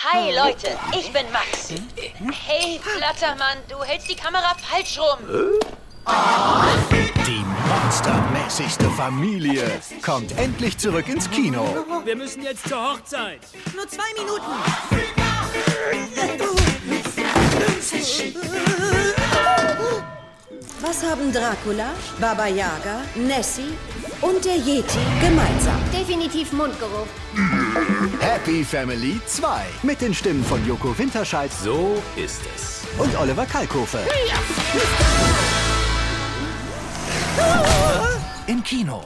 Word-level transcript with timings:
Hi 0.00 0.30
Leute, 0.32 0.68
ich 0.96 1.12
bin 1.12 1.24
Max. 1.32 1.72
Hey 2.46 2.78
Flattermann, 2.80 3.58
du 3.68 3.82
hältst 3.82 4.08
die 4.08 4.14
Kamera 4.14 4.54
falsch 4.56 4.96
rum. 4.96 5.18
Die 7.26 7.44
monstermäßigste 7.68 8.88
Familie 8.90 9.64
kommt 10.00 10.38
endlich 10.38 10.78
zurück 10.78 11.08
ins 11.08 11.28
Kino. 11.28 11.84
Wir 12.04 12.14
müssen 12.14 12.44
jetzt 12.44 12.68
zur 12.68 12.80
Hochzeit. 12.80 13.40
Nur 13.74 13.88
zwei 13.88 14.12
Minuten. 14.16 14.52
Was 20.80 21.02
haben 21.02 21.32
Dracula, 21.32 21.90
Baba 22.20 22.46
Yaga, 22.46 23.02
Nessie 23.16 23.76
und 24.20 24.44
der 24.44 24.58
Yeti 24.58 25.00
gemeinsam? 25.20 25.82
Definitiv 25.92 26.52
Mundgeruch. 26.52 27.08
Happy 28.20 28.62
Family 28.64 29.20
2 29.26 29.64
mit 29.82 30.00
den 30.00 30.14
Stimmen 30.14 30.44
von 30.44 30.64
Joko 30.64 30.96
Winterscheid 30.96 31.50
So 31.52 32.00
ist 32.14 32.42
es. 32.54 32.84
und 32.96 33.18
Oliver 33.18 33.44
Kalkofe. 33.44 33.98
Im 38.46 38.62
Kino. 38.62 39.02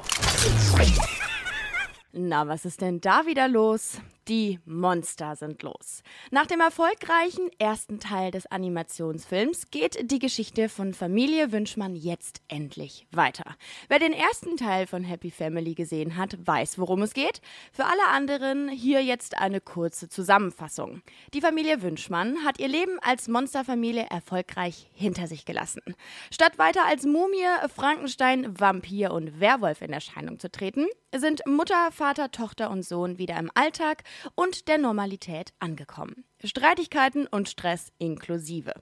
Na, 2.13 2.47
was 2.47 2.67
ist 2.67 2.83
denn 2.83 3.01
da 3.01 3.25
wieder 3.25 3.49
los? 3.49 3.93
Die 4.29 4.61
Monster 4.65 5.35
sind 5.35 5.65
los. 5.65 6.05
Nach 6.31 6.47
dem 6.47 6.61
erfolgreichen 6.61 7.51
ersten 7.59 7.99
Teil 7.99 8.31
des 8.31 8.47
Animationsfilms 8.47 9.73
geht 9.73 10.13
die 10.13 10.21
Geschichte 10.21 10.69
von 10.69 10.95
Familie 10.95 11.51
Wünschmann 11.51 11.97
jetzt 11.97 12.41
endlich 12.47 13.09
weiter. 13.11 13.57
Wer 13.89 13.99
den 13.99 14.13
ersten 14.13 14.57
Teil 14.57 14.87
von 14.87 15.03
Happy 15.03 15.33
Family 15.33 15.75
gesehen 15.75 16.17
hat, 16.17 16.39
weiß, 16.47 16.79
worum 16.79 17.03
es 17.03 17.15
geht. 17.15 17.41
Für 17.73 17.87
alle 17.87 18.07
anderen 18.13 18.69
hier 18.69 19.03
jetzt 19.03 19.39
eine 19.39 19.61
kurze 19.61 20.09
Zusammenfassung. 20.09 21.03
Die 21.35 21.41
Familie 21.41 21.83
Wünschmann 21.83 22.45
hat 22.45 22.61
ihr 22.61 22.69
Leben 22.69 23.01
als 23.01 23.27
Monsterfamilie 23.27 24.07
erfolgreich 24.09 24.89
hinter 24.93 25.27
sich 25.27 25.45
gelassen. 25.47 25.83
Statt 26.31 26.59
weiter 26.59 26.87
als 26.87 27.05
Mumie, 27.07 27.49
Frankenstein, 27.75 28.57
Vampir 28.57 29.13
und 29.13 29.41
Werwolf 29.41 29.83
in 29.83 29.93
Erscheinung 29.93 30.39
zu 30.39 30.49
treten, 30.49 30.87
sind 31.15 31.45
Mutter, 31.47 31.91
Vater, 31.91 32.31
Tochter 32.31 32.71
und 32.71 32.85
Sohn 32.85 33.19
wieder 33.19 33.37
im 33.39 33.51
Alltag 33.55 34.05
und 34.35 34.69
der 34.69 34.79
Normalität 34.79 35.53
angekommen. 35.59 36.25
Streitigkeiten 36.45 37.27
und 37.27 37.49
Stress 37.49 37.93
inklusive. 37.99 38.75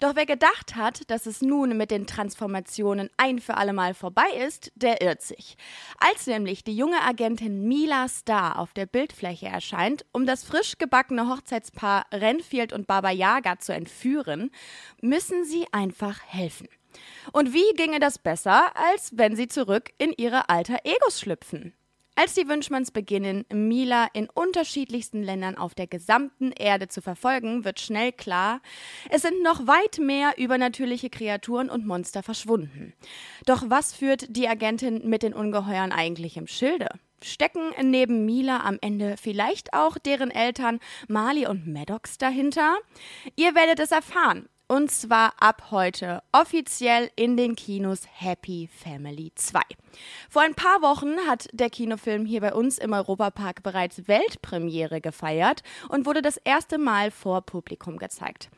Doch 0.00 0.14
wer 0.14 0.26
gedacht 0.26 0.76
hat, 0.76 1.10
dass 1.10 1.26
es 1.26 1.42
nun 1.42 1.76
mit 1.76 1.90
den 1.90 2.06
Transformationen 2.06 3.10
ein 3.16 3.40
für 3.40 3.56
allemal 3.56 3.94
vorbei 3.94 4.30
ist, 4.46 4.70
der 4.76 5.02
irrt 5.02 5.22
sich. 5.22 5.56
Als 5.98 6.26
nämlich 6.26 6.62
die 6.62 6.76
junge 6.76 7.00
Agentin 7.02 7.66
Mila 7.66 8.08
Starr 8.08 8.58
auf 8.58 8.72
der 8.72 8.86
Bildfläche 8.86 9.46
erscheint, 9.46 10.04
um 10.12 10.26
das 10.26 10.44
frisch 10.44 10.78
gebackene 10.78 11.28
Hochzeitspaar 11.28 12.06
Renfield 12.12 12.72
und 12.72 12.86
Baba 12.86 13.10
Yaga 13.10 13.58
zu 13.58 13.74
entführen, 13.74 14.50
müssen 15.00 15.44
sie 15.44 15.66
einfach 15.72 16.20
helfen. 16.26 16.68
Und 17.32 17.52
wie 17.52 17.74
ginge 17.76 18.00
das 18.00 18.18
besser, 18.18 18.76
als 18.76 19.12
wenn 19.16 19.36
sie 19.36 19.48
zurück 19.48 19.90
in 19.98 20.12
ihre 20.16 20.48
alter 20.48 20.78
Egos 20.84 21.20
schlüpfen? 21.20 21.74
Als 22.16 22.34
die 22.34 22.48
Wünschmanns 22.48 22.90
beginnen, 22.90 23.44
Mila 23.52 24.08
in 24.12 24.28
unterschiedlichsten 24.28 25.22
Ländern 25.22 25.56
auf 25.56 25.74
der 25.74 25.86
gesamten 25.86 26.52
Erde 26.52 26.88
zu 26.88 27.00
verfolgen, 27.00 27.64
wird 27.64 27.80
schnell 27.80 28.12
klar, 28.12 28.60
es 29.08 29.22
sind 29.22 29.42
noch 29.42 29.66
weit 29.66 29.98
mehr 29.98 30.36
übernatürliche 30.36 31.08
Kreaturen 31.08 31.70
und 31.70 31.86
Monster 31.86 32.22
verschwunden. 32.22 32.92
Doch 33.46 33.64
was 33.68 33.94
führt 33.94 34.26
die 34.36 34.48
Agentin 34.48 35.08
mit 35.08 35.22
den 35.22 35.32
Ungeheuern 35.32 35.92
eigentlich 35.92 36.36
im 36.36 36.46
Schilde? 36.46 36.88
Stecken 37.22 37.72
neben 37.82 38.24
Mila 38.24 38.60
am 38.60 38.78
Ende 38.80 39.16
vielleicht 39.16 39.72
auch 39.72 39.98
deren 39.98 40.30
Eltern 40.30 40.80
Mali 41.08 41.46
und 41.46 41.66
Maddox 41.66 42.18
dahinter? 42.18 42.76
Ihr 43.36 43.54
werdet 43.54 43.78
es 43.80 43.92
erfahren. 43.92 44.48
Und 44.68 44.90
zwar 44.90 45.34
ab 45.40 45.72
heute 45.72 46.22
offiziell 46.30 47.10
in 47.16 47.36
den 47.36 47.56
Kinos 47.56 48.02
Happy 48.12 48.68
Family 48.72 49.32
2. 49.34 49.60
Vor 50.28 50.42
ein 50.42 50.54
paar 50.54 50.82
Wochen 50.82 51.16
hat 51.26 51.48
der 51.52 51.70
Kinofilm 51.70 52.24
hier 52.24 52.40
bei 52.40 52.54
uns 52.54 52.78
im 52.78 52.92
Europapark 52.92 53.62
bereits 53.62 54.06
Weltpremiere 54.08 55.00
gefeiert 55.00 55.62
und 55.88 56.06
wurde 56.06 56.22
das 56.22 56.36
erste 56.38 56.78
Mal 56.78 57.10
vor 57.10 57.42
Publikum 57.42 57.98
gezeigt. 57.98 58.50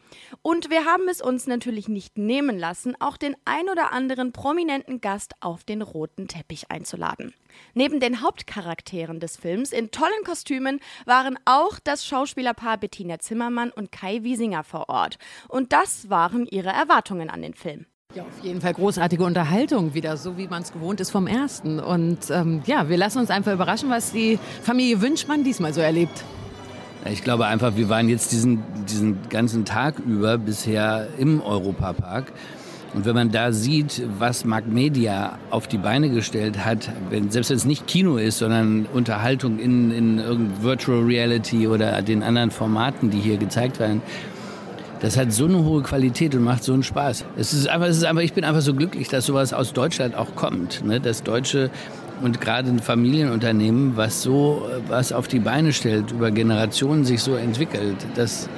Und 0.42 0.70
wir 0.70 0.84
haben 0.84 1.08
es 1.08 1.22
uns 1.22 1.46
natürlich 1.46 1.88
nicht 1.88 2.18
nehmen 2.18 2.58
lassen, 2.58 2.94
auch 3.00 3.16
den 3.16 3.36
ein 3.44 3.68
oder 3.68 3.92
anderen 3.92 4.32
prominenten 4.32 5.00
Gast 5.00 5.32
auf 5.40 5.64
den 5.64 5.82
roten 5.82 6.28
Teppich 6.28 6.70
einzuladen. 6.70 7.34
Neben 7.74 8.00
den 8.00 8.22
Hauptcharakteren 8.22 9.20
des 9.20 9.36
Films 9.36 9.72
in 9.72 9.90
tollen 9.90 10.24
Kostümen 10.24 10.80
waren 11.04 11.38
auch 11.44 11.78
das 11.78 12.06
Schauspielerpaar 12.06 12.78
Bettina 12.78 13.18
Zimmermann 13.18 13.70
und 13.70 13.92
Kai 13.92 14.22
Wiesinger 14.22 14.64
vor 14.64 14.88
Ort. 14.88 15.18
Und 15.48 15.72
das 15.72 16.10
waren 16.10 16.46
ihre 16.46 16.70
Erwartungen 16.70 17.30
an 17.30 17.42
den 17.42 17.54
Film. 17.54 17.86
Ja, 18.14 18.24
auf 18.24 18.44
jeden 18.44 18.60
Fall 18.60 18.74
großartige 18.74 19.24
Unterhaltung 19.24 19.94
wieder, 19.94 20.18
so 20.18 20.36
wie 20.36 20.46
man 20.46 20.60
es 20.60 20.72
gewohnt 20.72 21.00
ist 21.00 21.10
vom 21.10 21.26
ersten. 21.26 21.80
Und 21.80 22.18
ähm, 22.30 22.60
ja, 22.66 22.90
wir 22.90 22.98
lassen 22.98 23.20
uns 23.20 23.30
einfach 23.30 23.54
überraschen, 23.54 23.88
was 23.88 24.12
die 24.12 24.38
Familie 24.62 25.00
Wünschmann 25.00 25.44
diesmal 25.44 25.72
so 25.72 25.80
erlebt. 25.80 26.22
Ich 27.10 27.24
glaube 27.24 27.46
einfach, 27.46 27.74
wir 27.74 27.88
waren 27.88 28.10
jetzt 28.10 28.30
diesen, 28.32 28.62
diesen 28.86 29.16
ganzen 29.30 29.64
Tag 29.64 29.98
über 29.98 30.36
bisher 30.36 31.08
im 31.16 31.40
Europapark. 31.40 32.32
Und 32.92 33.06
wenn 33.06 33.14
man 33.14 33.30
da 33.30 33.52
sieht, 33.52 34.02
was 34.18 34.44
Mark 34.44 34.66
Media 34.66 35.38
auf 35.48 35.66
die 35.66 35.78
Beine 35.78 36.10
gestellt 36.10 36.62
hat, 36.62 36.90
wenn, 37.08 37.30
selbst 37.30 37.48
wenn 37.48 37.56
es 37.56 37.64
nicht 37.64 37.86
Kino 37.86 38.18
ist, 38.18 38.38
sondern 38.38 38.86
Unterhaltung 38.92 39.58
in, 39.58 39.90
in 39.90 40.62
Virtual 40.62 41.02
Reality 41.02 41.66
oder 41.66 42.02
den 42.02 42.22
anderen 42.22 42.50
Formaten, 42.50 43.08
die 43.08 43.18
hier 43.18 43.38
gezeigt 43.38 43.80
werden, 43.80 44.02
das 45.02 45.16
hat 45.16 45.32
so 45.32 45.46
eine 45.46 45.64
hohe 45.64 45.82
Qualität 45.82 46.32
und 46.36 46.44
macht 46.44 46.62
so 46.62 46.72
einen 46.72 46.84
Spaß. 46.84 47.24
Es 47.36 47.52
ist 47.52 47.68
einfach, 47.68 47.88
es 47.88 47.96
ist 47.96 48.04
einfach, 48.04 48.22
ich 48.22 48.34
bin 48.34 48.44
einfach 48.44 48.60
so 48.60 48.72
glücklich, 48.72 49.08
dass 49.08 49.26
sowas 49.26 49.52
aus 49.52 49.72
Deutschland 49.72 50.14
auch 50.14 50.36
kommt. 50.36 50.84
Ne? 50.84 51.00
Dass 51.00 51.24
Deutsche 51.24 51.70
und 52.20 52.40
gerade 52.40 52.68
ein 52.68 52.78
Familienunternehmen, 52.78 53.96
was 53.96 54.22
so 54.22 54.68
was 54.88 55.12
auf 55.12 55.28
die 55.28 55.38
Beine 55.38 55.72
stellt, 55.72 56.12
über 56.12 56.30
Generationen 56.30 57.04
sich 57.04 57.22
so 57.22 57.34
entwickelt, 57.34 57.96
das 58.14 58.48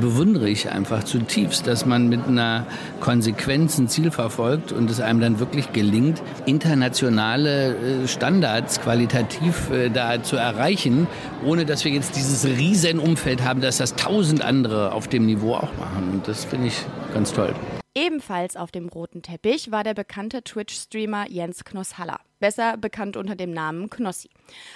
bewundere 0.00 0.48
ich 0.48 0.70
einfach 0.70 1.04
zutiefst, 1.04 1.66
dass 1.66 1.86
man 1.86 2.08
mit 2.08 2.26
einer 2.26 2.66
Konsequenz 3.00 3.78
ein 3.78 3.88
Ziel 3.88 4.10
verfolgt 4.10 4.72
und 4.72 4.90
es 4.90 5.00
einem 5.00 5.20
dann 5.20 5.38
wirklich 5.38 5.72
gelingt, 5.72 6.22
internationale 6.46 7.74
äh, 7.74 8.08
Standards 8.08 8.80
qualitativ 8.80 9.70
äh, 9.70 9.90
da 9.90 10.22
zu 10.22 10.36
erreichen, 10.36 11.06
ohne 11.44 11.64
dass 11.64 11.84
wir 11.84 11.92
jetzt 11.92 12.16
dieses 12.16 12.46
Riesenumfeld 12.46 13.44
haben, 13.44 13.60
dass 13.60 13.78
das 13.78 13.94
tausend 13.94 14.42
andere 14.42 14.92
auf 14.92 15.08
dem 15.08 15.26
Niveau 15.26 15.54
auch 15.54 15.76
machen. 15.78 16.10
Und 16.12 16.28
das 16.28 16.44
finde 16.44 16.68
ich 16.68 16.76
ganz 17.12 17.32
toll. 17.32 17.54
Ebenfalls 17.96 18.56
auf 18.56 18.72
dem 18.72 18.88
roten 18.88 19.22
Teppich 19.22 19.70
war 19.70 19.84
der 19.84 19.94
bekannte 19.94 20.42
Twitch-Streamer 20.42 21.28
Jens 21.30 21.64
Knosshaller, 21.64 22.18
besser 22.40 22.76
bekannt 22.76 23.16
unter 23.16 23.36
dem 23.36 23.52
Namen 23.52 23.88
Knossi. 23.88 24.30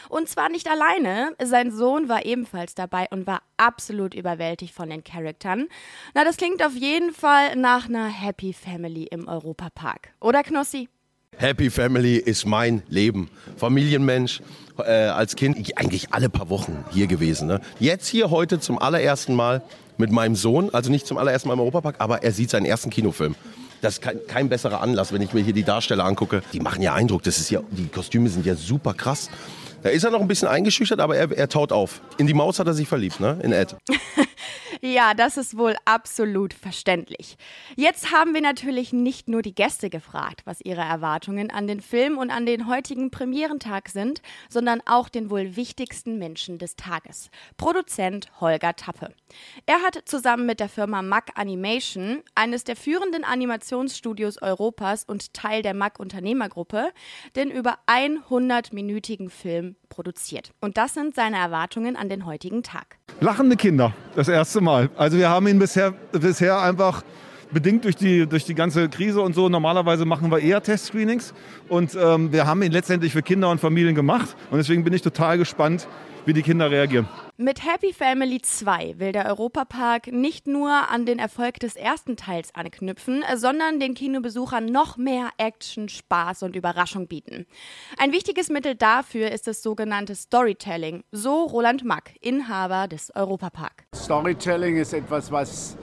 Und 0.08 0.28
zwar 0.28 0.48
nicht 0.48 0.70
alleine, 0.70 1.34
sein 1.42 1.72
Sohn 1.72 2.08
war 2.08 2.24
ebenfalls 2.24 2.76
dabei 2.76 3.08
und 3.10 3.26
war 3.26 3.42
absolut 3.56 4.14
überwältigt 4.14 4.72
von 4.72 4.88
den 4.88 5.02
Charaktern. 5.02 5.66
Na, 6.14 6.22
das 6.22 6.36
klingt 6.36 6.64
auf 6.64 6.74
jeden 6.74 7.12
Fall 7.12 7.56
nach 7.56 7.88
einer 7.88 8.06
Happy 8.06 8.52
Family 8.52 9.04
im 9.04 9.26
Europapark. 9.26 10.10
Oder 10.20 10.44
Knossi? 10.44 10.88
Happy 11.38 11.70
Family 11.70 12.16
ist 12.16 12.46
mein 12.46 12.82
Leben. 12.88 13.30
Familienmensch, 13.56 14.42
äh, 14.76 14.90
als 14.90 15.36
Kind 15.36 15.56
ich, 15.56 15.78
eigentlich 15.78 16.12
alle 16.12 16.28
paar 16.28 16.50
Wochen 16.50 16.84
hier 16.90 17.06
gewesen. 17.06 17.46
Ne? 17.46 17.60
Jetzt 17.78 18.08
hier 18.08 18.30
heute 18.30 18.58
zum 18.58 18.76
allerersten 18.76 19.36
Mal 19.36 19.62
mit 19.98 20.10
meinem 20.10 20.34
Sohn, 20.34 20.70
also 20.74 20.90
nicht 20.90 21.06
zum 21.06 21.16
allerersten 21.16 21.46
Mal 21.46 21.54
im 21.54 21.60
Europapark, 21.60 21.94
aber 22.00 22.24
er 22.24 22.32
sieht 22.32 22.50
seinen 22.50 22.66
ersten 22.66 22.90
Kinofilm. 22.90 23.36
Das 23.80 23.94
ist 23.94 24.02
kein, 24.02 24.18
kein 24.26 24.48
besserer 24.48 24.80
Anlass, 24.80 25.12
wenn 25.12 25.22
ich 25.22 25.32
mir 25.32 25.40
hier 25.42 25.52
die 25.52 25.62
Darsteller 25.62 26.04
angucke. 26.04 26.42
Die 26.52 26.58
machen 26.58 26.82
ja 26.82 26.94
Eindruck. 26.94 27.22
Das 27.22 27.38
ist 27.38 27.50
ja, 27.50 27.60
die 27.70 27.86
Kostüme 27.86 28.28
sind 28.28 28.44
ja 28.44 28.56
super 28.56 28.92
krass. 28.92 29.30
Da 29.84 29.90
ist 29.90 30.02
er 30.02 30.10
noch 30.10 30.20
ein 30.20 30.26
bisschen 30.26 30.48
eingeschüchtert, 30.48 30.98
aber 30.98 31.16
er, 31.16 31.30
er 31.30 31.48
taut 31.48 31.70
auf. 31.70 32.00
In 32.16 32.26
die 32.26 32.34
Maus 32.34 32.58
hat 32.58 32.66
er 32.66 32.74
sich 32.74 32.88
verliebt, 32.88 33.20
ne? 33.20 33.38
In 33.44 33.52
Ed. 33.52 33.76
Ja, 34.80 35.14
das 35.14 35.36
ist 35.36 35.56
wohl 35.58 35.74
absolut 35.84 36.54
verständlich. 36.54 37.36
Jetzt 37.76 38.12
haben 38.12 38.32
wir 38.32 38.40
natürlich 38.40 38.92
nicht 38.92 39.28
nur 39.28 39.42
die 39.42 39.54
Gäste 39.54 39.90
gefragt, 39.90 40.42
was 40.44 40.60
ihre 40.60 40.82
Erwartungen 40.82 41.50
an 41.50 41.66
den 41.66 41.80
Film 41.80 42.16
und 42.16 42.30
an 42.30 42.46
den 42.46 42.68
heutigen 42.68 43.10
Premierentag 43.10 43.88
sind, 43.88 44.22
sondern 44.48 44.80
auch 44.86 45.08
den 45.08 45.30
wohl 45.30 45.56
wichtigsten 45.56 46.18
Menschen 46.18 46.58
des 46.58 46.76
Tages, 46.76 47.30
Produzent 47.56 48.28
Holger 48.40 48.76
Tappe. 48.76 49.12
Er 49.66 49.82
hat 49.82 50.02
zusammen 50.04 50.46
mit 50.46 50.60
der 50.60 50.68
Firma 50.68 51.02
Mack 51.02 51.30
Animation, 51.34 52.22
eines 52.34 52.62
der 52.62 52.76
führenden 52.76 53.24
Animationsstudios 53.24 54.40
Europas 54.42 55.04
und 55.04 55.34
Teil 55.34 55.62
der 55.62 55.74
Mack 55.74 55.98
Unternehmergruppe, 55.98 56.92
den 57.34 57.50
über 57.50 57.78
100-minütigen 57.86 59.30
Film 59.30 59.76
produziert. 59.88 60.52
Und 60.60 60.76
das 60.76 60.94
sind 60.94 61.14
seine 61.14 61.38
Erwartungen 61.38 61.96
an 61.96 62.08
den 62.08 62.26
heutigen 62.26 62.62
Tag. 62.62 62.97
Lachende 63.20 63.56
Kinder, 63.56 63.92
das 64.14 64.28
erste 64.28 64.60
Mal. 64.60 64.90
Also 64.96 65.16
wir 65.16 65.28
haben 65.28 65.48
ihn 65.48 65.58
bisher, 65.58 65.92
bisher 66.12 66.60
einfach 66.60 67.02
bedingt 67.50 67.84
durch 67.84 67.96
die, 67.96 68.26
durch 68.26 68.44
die 68.44 68.54
ganze 68.54 68.88
Krise 68.88 69.20
und 69.20 69.34
so. 69.34 69.48
Normalerweise 69.48 70.04
machen 70.04 70.30
wir 70.30 70.38
eher 70.38 70.62
Testscreenings 70.62 71.34
und 71.68 71.96
ähm, 72.00 72.32
wir 72.32 72.46
haben 72.46 72.62
ihn 72.62 72.72
letztendlich 72.72 73.12
für 73.12 73.22
Kinder 73.22 73.50
und 73.50 73.60
Familien 73.60 73.94
gemacht 73.94 74.36
und 74.50 74.58
deswegen 74.58 74.84
bin 74.84 74.92
ich 74.92 75.02
total 75.02 75.38
gespannt, 75.38 75.88
wie 76.28 76.34
die 76.34 76.42
Kinder 76.42 76.70
reagieren. 76.70 77.08
Mit 77.38 77.64
Happy 77.64 77.92
Family 77.92 78.42
2 78.42 78.96
will 78.98 79.12
der 79.12 79.26
Europapark 79.26 80.08
nicht 80.08 80.46
nur 80.46 80.70
an 80.90 81.06
den 81.06 81.18
Erfolg 81.18 81.58
des 81.60 81.74
ersten 81.74 82.16
Teils 82.16 82.54
anknüpfen, 82.54 83.22
sondern 83.36 83.80
den 83.80 83.94
Kinobesuchern 83.94 84.66
noch 84.66 84.96
mehr 84.96 85.30
Action, 85.38 85.88
Spaß 85.88 86.42
und 86.42 86.56
Überraschung 86.56 87.06
bieten. 87.06 87.46
Ein 87.96 88.12
wichtiges 88.12 88.50
Mittel 88.50 88.74
dafür 88.74 89.30
ist 89.30 89.46
das 89.46 89.62
sogenannte 89.62 90.14
Storytelling, 90.14 91.04
so 91.12 91.44
Roland 91.44 91.84
Mack, 91.84 92.10
Inhaber 92.20 92.88
des 92.88 93.14
Europapark. 93.14 93.84
Storytelling 93.94 94.76
ist 94.76 94.92
etwas, 94.92 95.30
was 95.32 95.78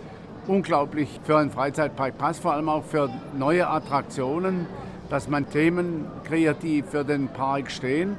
unglaublich 0.47 1.19
für 1.23 1.37
einen 1.37 1.51
Freizeitpark 1.51 2.17
passt, 2.17 2.41
vor 2.41 2.53
allem 2.53 2.69
auch 2.69 2.83
für 2.83 3.09
neue 3.37 3.67
Attraktionen, 3.67 4.67
dass 5.09 5.29
man 5.29 5.49
Themen 5.49 6.05
kreiert, 6.23 6.63
die 6.63 6.81
für 6.81 7.03
den 7.03 7.27
Park 7.27 7.71
stehen. 7.71 8.17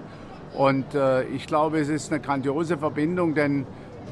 Und 0.54 0.94
äh, 0.94 1.24
ich 1.24 1.46
glaube, 1.46 1.78
es 1.78 1.88
ist 1.88 2.12
eine 2.12 2.20
grandiose 2.20 2.78
Verbindung, 2.78 3.34
denn 3.34 3.66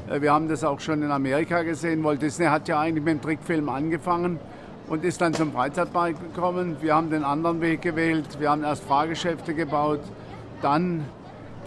äh, 0.09 0.21
wir 0.21 0.33
haben 0.33 0.47
das 0.47 0.63
auch 0.63 0.79
schon 0.79 1.01
in 1.01 1.11
Amerika 1.11 1.63
gesehen. 1.63 2.03
Walt 2.03 2.21
Disney 2.21 2.45
hat 2.45 2.67
ja 2.67 2.79
eigentlich 2.79 3.03
mit 3.03 3.13
dem 3.15 3.21
Trickfilm 3.21 3.69
angefangen 3.69 4.39
und 4.87 5.03
ist 5.03 5.21
dann 5.21 5.33
zum 5.33 5.51
Freizeitpark 5.51 6.15
gekommen. 6.19 6.77
Wir 6.81 6.95
haben 6.95 7.09
den 7.09 7.23
anderen 7.23 7.61
Weg 7.61 7.81
gewählt. 7.81 8.39
Wir 8.39 8.51
haben 8.51 8.63
erst 8.63 8.83
Fahrgeschäfte 8.83 9.53
gebaut, 9.53 10.01
dann 10.61 11.05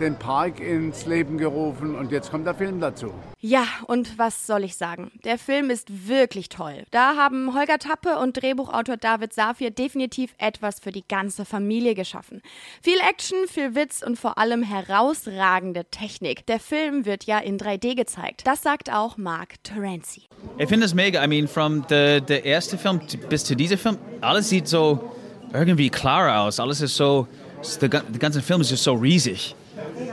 den 0.01 0.19
Park 0.19 0.61
ins 0.61 1.07
Leben 1.07 1.39
gerufen 1.39 1.95
und 1.95 2.13
jetzt 2.13 2.31
kommt 2.31 2.47
der 2.47 2.55
Film 2.55 2.81
dazu. 2.81 3.13
Ja, 3.41 3.65
und 3.87 4.19
was 4.19 4.47
soll 4.47 4.65
ich 4.65 4.77
sagen? 4.77 5.13
Der 5.25 5.39
Film 5.39 5.71
ist 5.71 6.09
wirklich 6.09 6.49
toll. 6.49 6.85
Da 6.91 7.17
haben 7.17 7.55
Holger 7.55 7.79
Tappe 7.79 8.19
und 8.19 8.41
Drehbuchautor 8.41 8.97
David 8.97 9.33
Safir 9.33 9.71
definitiv 9.71 10.35
etwas 10.39 10.81
für 10.81 10.91
die 10.91 11.07
ganze 11.07 11.45
Familie 11.45 11.95
geschaffen. 11.95 12.43
Viel 12.83 12.99
Action, 13.09 13.39
viel 13.47 13.75
Witz 13.75 14.03
und 14.03 14.19
vor 14.19 14.39
allem 14.39 14.63
herausragende 14.63 15.85
Technik. 15.85 16.47
Der 16.47 16.61
Film 16.61 17.05
wird 17.05 17.25
ja 17.25 17.39
in 17.39 17.59
3D 17.59 17.95
gezeigt. 17.95 18.43
Das 18.45 18.63
sagt 18.63 18.93
auch 18.93 19.17
Mark 19.17 19.63
Terenzi. 19.63 20.23
Ich 20.59 20.69
finde 20.69 20.87
es 20.87 20.95
mega. 20.95 21.23
I 21.25 21.29
mean, 21.29 21.47
from 21.47 21.85
the, 21.89 22.21
the 22.27 22.41
erste 22.43 22.77
Film 22.79 23.01
bis 23.29 23.45
zu 23.45 23.55
diesem 23.55 23.79
Film, 23.79 23.99
alles 24.21 24.49
sieht 24.49 24.69
so 24.69 25.13
irgendwie 25.53 25.91
klarer 25.91 26.43
aus. 26.43 26.61
Alles 26.61 26.81
ist 26.81 26.97
so, 26.97 27.27
der 27.81 27.89
ganze 27.89 28.43
Film 28.43 28.61
ist 28.61 28.71
just 28.71 28.85
so 28.85 28.95
riesig. 28.95 29.55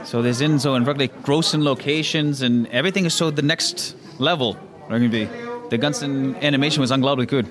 So 0.04 0.22
they 0.22 0.32
sind 0.32 0.60
so 0.60 0.74
in 0.74 0.86
wirklich 0.86 1.10
großen 1.24 1.60
Locations 1.60 2.42
and 2.42 2.72
everything 2.72 3.04
is 3.06 3.16
so 3.16 3.30
the 3.34 3.42
next 3.42 3.96
level 4.18 4.56
irgendwie. 4.88 5.28
Die 5.70 5.78
ganze 5.78 6.04
Animation 6.04 6.82
was 6.82 6.90
unglaublich 6.90 7.28
gut. 7.28 7.46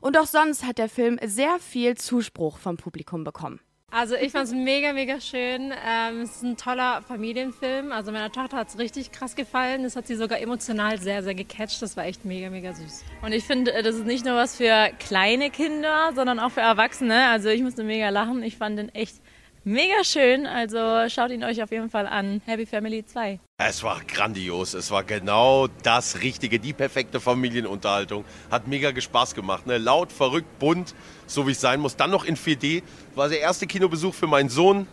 Und 0.00 0.18
auch 0.18 0.26
sonst 0.26 0.64
hat 0.64 0.78
der 0.78 0.88
Film 0.88 1.18
sehr 1.24 1.58
viel 1.58 1.96
Zuspruch 1.96 2.58
vom 2.58 2.76
Publikum 2.76 3.24
bekommen. 3.24 3.60
Also 3.96 4.16
ich 4.16 4.32
fand 4.32 4.48
es 4.48 4.52
mega, 4.52 4.92
mega 4.92 5.20
schön. 5.20 5.72
Ähm, 5.86 6.22
es 6.22 6.36
ist 6.36 6.42
ein 6.42 6.56
toller 6.56 7.00
Familienfilm. 7.02 7.92
Also 7.92 8.10
meiner 8.10 8.32
Tochter 8.32 8.56
hat 8.56 8.68
es 8.68 8.76
richtig 8.76 9.12
krass 9.12 9.36
gefallen. 9.36 9.84
Das 9.84 9.94
hat 9.94 10.08
sie 10.08 10.16
sogar 10.16 10.40
emotional 10.40 11.00
sehr, 11.00 11.22
sehr 11.22 11.36
gecatcht. 11.36 11.80
Das 11.80 11.96
war 11.96 12.04
echt 12.04 12.24
mega, 12.24 12.50
mega 12.50 12.74
süß. 12.74 13.04
Und 13.22 13.32
ich 13.32 13.44
finde, 13.44 13.72
das 13.84 13.94
ist 13.94 14.04
nicht 14.04 14.24
nur 14.24 14.34
was 14.34 14.56
für 14.56 14.90
kleine 14.98 15.48
Kinder, 15.48 16.10
sondern 16.12 16.40
auch 16.40 16.50
für 16.50 16.60
Erwachsene. 16.60 17.28
Also 17.28 17.50
ich 17.50 17.62
musste 17.62 17.84
mega 17.84 18.08
lachen. 18.08 18.42
Ich 18.42 18.56
fand 18.56 18.80
den 18.80 18.92
echt 18.96 19.14
mega 19.64 20.04
schön. 20.04 20.46
Also 20.46 21.08
schaut 21.08 21.30
ihn 21.30 21.44
euch 21.44 21.62
auf 21.62 21.70
jeden 21.70 21.90
Fall 21.90 22.06
an. 22.06 22.40
Happy 22.46 22.66
Family 22.66 23.04
2. 23.04 23.40
Es 23.58 23.82
war 23.82 24.00
grandios. 24.06 24.74
Es 24.74 24.90
war 24.90 25.04
genau 25.04 25.68
das 25.82 26.20
Richtige, 26.22 26.58
die 26.58 26.72
perfekte 26.72 27.20
Familienunterhaltung. 27.20 28.24
Hat 28.50 28.68
mega 28.68 28.98
Spaß 28.98 29.34
gemacht. 29.34 29.66
Ne? 29.66 29.78
Laut, 29.78 30.12
verrückt, 30.12 30.58
bunt, 30.58 30.94
so 31.26 31.46
wie 31.46 31.52
es 31.52 31.60
sein 31.60 31.80
muss. 31.80 31.96
Dann 31.96 32.10
noch 32.10 32.24
in 32.24 32.36
4D. 32.36 32.82
War 33.14 33.28
der 33.28 33.40
erste 33.40 33.66
Kinobesuch 33.66 34.14
für 34.14 34.26
meinen 34.26 34.48
Sohn. 34.48 34.86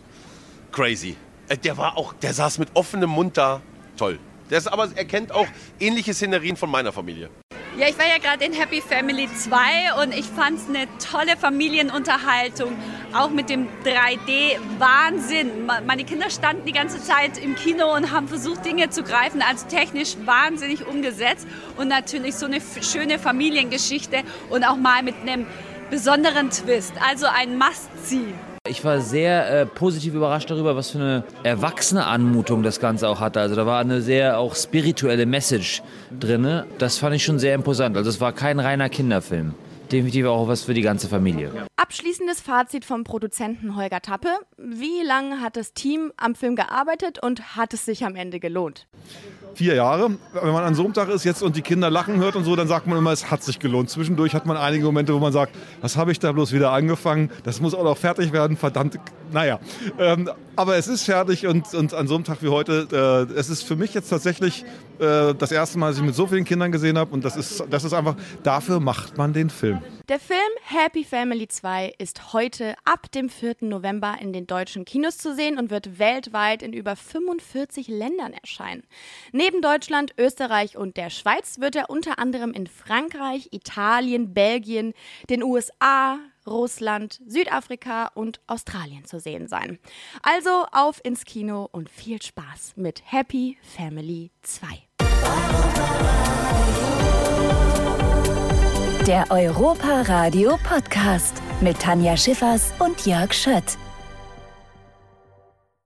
Crazy. 0.72 1.16
Äh, 1.48 1.58
der 1.58 1.76
war 1.76 1.96
auch, 1.96 2.12
der 2.14 2.32
saß 2.32 2.58
mit 2.58 2.70
offenem 2.74 3.10
Mund 3.10 3.36
da. 3.36 3.60
Toll. 3.96 4.18
Der 4.50 4.58
ist 4.58 4.68
aber, 4.68 4.90
er 4.94 5.04
kennt 5.04 5.32
auch 5.32 5.46
ähnliche 5.80 6.12
Szenerien 6.12 6.56
von 6.56 6.70
meiner 6.70 6.92
Familie. 6.92 7.30
Ja, 7.78 7.88
ich 7.88 7.98
war 7.98 8.06
ja 8.06 8.18
gerade 8.18 8.44
in 8.44 8.52
Happy 8.52 8.82
Family 8.82 9.26
2 9.34 10.02
und 10.02 10.12
ich 10.12 10.26
fand 10.26 10.58
es 10.58 10.68
eine 10.68 10.86
tolle 10.98 11.38
Familienunterhaltung, 11.38 12.76
auch 13.14 13.30
mit 13.30 13.48
dem 13.48 13.66
3D-Wahnsinn. 13.82 15.66
Meine 15.86 16.04
Kinder 16.04 16.28
standen 16.28 16.66
die 16.66 16.72
ganze 16.72 17.02
Zeit 17.02 17.38
im 17.42 17.56
Kino 17.56 17.94
und 17.94 18.12
haben 18.12 18.28
versucht, 18.28 18.66
Dinge 18.66 18.90
zu 18.90 19.02
greifen, 19.02 19.40
also 19.40 19.66
technisch 19.68 20.16
wahnsinnig 20.26 20.86
umgesetzt 20.86 21.46
und 21.78 21.88
natürlich 21.88 22.34
so 22.34 22.44
eine 22.44 22.58
schöne 22.82 23.18
Familiengeschichte 23.18 24.22
und 24.50 24.64
auch 24.64 24.76
mal 24.76 25.02
mit 25.02 25.14
einem 25.22 25.46
besonderen 25.88 26.50
Twist, 26.50 26.92
also 27.00 27.24
ein 27.26 27.56
Must-See. 27.56 28.34
Ich 28.68 28.84
war 28.84 29.00
sehr 29.00 29.50
äh, 29.50 29.66
positiv 29.66 30.14
überrascht 30.14 30.48
darüber, 30.48 30.76
was 30.76 30.92
für 30.92 30.98
eine 30.98 31.24
erwachsene 31.42 32.06
Anmutung 32.06 32.62
das 32.62 32.78
Ganze 32.78 33.08
auch 33.08 33.18
hatte. 33.18 33.40
Also 33.40 33.56
da 33.56 33.66
war 33.66 33.80
eine 33.80 34.00
sehr 34.02 34.38
auch 34.38 34.54
spirituelle 34.54 35.26
Message 35.26 35.82
drin. 36.16 36.62
Das 36.78 36.96
fand 36.96 37.16
ich 37.16 37.24
schon 37.24 37.40
sehr 37.40 37.56
imposant. 37.56 37.96
Also 37.96 38.08
es 38.08 38.20
war 38.20 38.32
kein 38.32 38.60
reiner 38.60 38.88
Kinderfilm. 38.88 39.54
Definitiv 39.90 40.26
auch 40.26 40.46
was 40.46 40.62
für 40.62 40.74
die 40.74 40.82
ganze 40.82 41.08
Familie. 41.08 41.50
Abschließendes 41.74 42.40
Fazit 42.40 42.84
vom 42.84 43.02
Produzenten 43.02 43.74
Holger 43.74 44.00
Tappe. 44.00 44.28
Wie 44.56 45.02
lange 45.04 45.40
hat 45.40 45.56
das 45.56 45.72
Team 45.72 46.12
am 46.16 46.36
Film 46.36 46.54
gearbeitet 46.54 47.20
und 47.20 47.56
hat 47.56 47.74
es 47.74 47.84
sich 47.84 48.04
am 48.04 48.14
Ende 48.14 48.38
gelohnt? 48.38 48.86
Vier 49.54 49.74
Jahre. 49.74 50.10
Wenn 50.32 50.52
man 50.52 50.64
an 50.64 50.74
so 50.74 50.84
einem 50.84 50.94
Tag 50.94 51.08
ist 51.08 51.24
jetzt 51.24 51.42
und 51.42 51.56
die 51.56 51.62
Kinder 51.62 51.90
lachen 51.90 52.16
hört 52.16 52.36
und 52.36 52.44
so, 52.44 52.56
dann 52.56 52.68
sagt 52.68 52.86
man 52.86 52.98
immer, 52.98 53.12
es 53.12 53.30
hat 53.30 53.42
sich 53.42 53.58
gelohnt. 53.58 53.90
Zwischendurch 53.90 54.34
hat 54.34 54.46
man 54.46 54.56
einige 54.56 54.84
Momente, 54.84 55.14
wo 55.14 55.18
man 55.18 55.32
sagt, 55.32 55.54
was 55.80 55.96
habe 55.96 56.12
ich 56.12 56.18
da 56.18 56.32
bloß 56.32 56.52
wieder 56.52 56.72
angefangen? 56.72 57.30
Das 57.44 57.60
muss 57.60 57.74
auch 57.74 57.84
noch 57.84 57.96
fertig 57.96 58.32
werden, 58.32 58.56
verdammt. 58.56 58.98
Naja, 59.32 59.60
ähm, 59.98 60.30
aber 60.56 60.76
es 60.76 60.88
ist 60.88 61.04
fertig 61.04 61.46
und, 61.46 61.72
und 61.74 61.94
an 61.94 62.06
so 62.06 62.14
einem 62.14 62.24
Tag 62.24 62.42
wie 62.42 62.48
heute, 62.48 63.28
äh, 63.30 63.38
es 63.38 63.48
ist 63.48 63.62
für 63.62 63.76
mich 63.76 63.94
jetzt 63.94 64.10
tatsächlich 64.10 64.64
äh, 64.98 65.34
das 65.34 65.52
erste 65.52 65.78
Mal, 65.78 65.88
dass 65.88 65.98
ich 65.98 66.04
mit 66.04 66.14
so 66.14 66.26
vielen 66.26 66.44
Kindern 66.44 66.72
gesehen 66.72 66.98
habe 66.98 67.12
und 67.12 67.24
das 67.24 67.36
ist, 67.36 67.64
das 67.70 67.84
ist 67.84 67.92
einfach, 67.92 68.16
dafür 68.42 68.80
macht 68.80 69.16
man 69.16 69.32
den 69.32 69.50
Film. 69.50 69.80
Der 70.08 70.18
Film 70.18 70.38
Happy 70.64 71.04
Family 71.04 71.48
2 71.48 71.94
ist 71.98 72.32
heute 72.32 72.74
ab 72.84 73.10
dem 73.12 73.28
4. 73.28 73.56
November 73.60 74.16
in 74.20 74.32
den 74.32 74.46
deutschen 74.46 74.84
Kinos 74.84 75.18
zu 75.18 75.34
sehen 75.34 75.58
und 75.58 75.70
wird 75.70 75.98
weltweit 75.98 76.62
in 76.62 76.72
über 76.72 76.96
45 76.96 77.88
Ländern 77.88 78.32
erscheinen. 78.32 78.82
Neben 79.32 79.62
Deutschland, 79.62 80.12
Österreich 80.18 80.76
und 80.76 80.96
der 80.96 81.10
Schweiz 81.10 81.60
wird 81.60 81.76
er 81.76 81.88
unter 81.88 82.18
anderem 82.18 82.52
in 82.52 82.66
Frankreich, 82.66 83.48
Italien, 83.52 84.34
Belgien, 84.34 84.92
den 85.30 85.42
USA, 85.42 86.18
Russland, 86.46 87.20
Südafrika 87.26 88.10
und 88.14 88.40
Australien 88.46 89.04
zu 89.04 89.20
sehen 89.20 89.48
sein. 89.48 89.78
Also 90.22 90.66
auf 90.72 91.00
ins 91.04 91.24
Kino 91.24 91.68
und 91.70 91.88
viel 91.88 92.20
Spaß 92.20 92.74
mit 92.76 93.02
Happy 93.04 93.58
Family 93.62 94.30
2. 94.42 94.66
Der 99.06 99.30
Europa 99.30 100.02
Radio 100.02 100.58
Podcast 100.62 101.42
mit 101.60 101.80
Tanja 101.80 102.16
Schiffers 102.16 102.72
und 102.78 103.04
Jörg 103.04 103.32
Schött. 103.32 103.76